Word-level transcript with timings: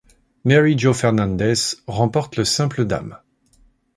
Mary 0.45 0.79
Joe 0.79 0.93
Fernández 0.97 1.75
remporte 1.85 2.35
le 2.35 2.43
simple 2.43 2.85
dames. 2.85 3.19